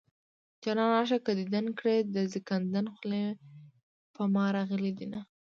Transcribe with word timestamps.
جانانه 0.63 0.93
راشه 0.95 1.17
که 1.25 1.31
ديدن 1.39 1.65
کړي 1.79 1.97
د 2.13 2.15
زنکدن 2.31 2.85
خولې 2.95 3.23
په 4.15 4.21
ما 4.33 4.45
راغلي 4.57 4.91
دينه 4.99 5.19